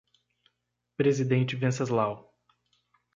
[0.97, 2.33] Presidente Venceslau